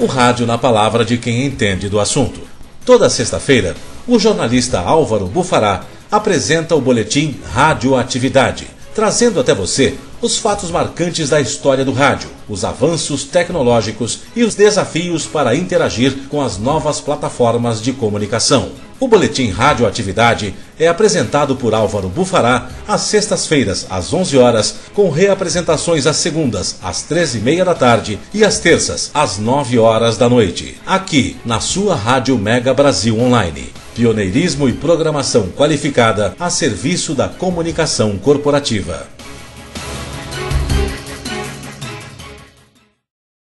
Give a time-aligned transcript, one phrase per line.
[0.00, 2.40] o rádio na palavra de quem entende do assunto.
[2.86, 3.76] Toda sexta-feira,
[4.08, 11.40] o jornalista Álvaro Bufará apresenta o boletim Radioatividade, trazendo até você os fatos marcantes da
[11.40, 17.80] história do rádio, os avanços tecnológicos e os desafios para interagir com as novas plataformas
[17.82, 18.70] de comunicação.
[19.00, 26.06] O Boletim Radioatividade é apresentado por Álvaro Bufará às sextas-feiras, às 11 horas, com reapresentações
[26.06, 31.38] às segundas, às 13h30 da tarde e às terças, às 9 horas da noite, aqui
[31.46, 33.72] na sua Rádio Mega Brasil Online.
[33.94, 39.08] Pioneirismo e programação qualificada a serviço da comunicação corporativa.